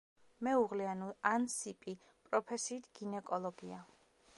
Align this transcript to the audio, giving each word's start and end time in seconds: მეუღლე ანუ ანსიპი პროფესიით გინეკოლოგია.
მეუღლე 0.45 0.87
ანუ 0.93 1.09
ანსიპი 1.33 1.95
პროფესიით 2.31 2.89
გინეკოლოგია. 3.01 3.85